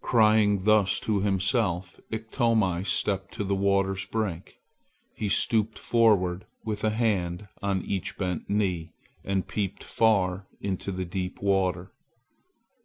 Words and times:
Crying 0.00 0.64
thus 0.64 0.98
to 0.98 1.20
himself, 1.20 2.00
Iktomi 2.10 2.82
stepped 2.84 3.32
to 3.34 3.44
the 3.44 3.54
water's 3.54 4.04
brink. 4.04 4.58
He 5.14 5.28
stooped 5.28 5.78
forward 5.78 6.44
with 6.64 6.82
a 6.82 6.90
hand 6.90 7.46
on 7.62 7.82
each 7.82 8.18
bent 8.18 8.50
knee 8.50 8.94
and 9.22 9.46
peeped 9.46 9.84
far 9.84 10.48
into 10.60 10.90
the 10.90 11.04
deep 11.04 11.40
water. 11.40 11.92